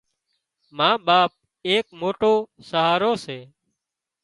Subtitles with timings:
[0.77, 1.31] ما ٻاپ
[1.67, 2.33] ايڪ موٽو
[2.69, 3.39] سهارو سي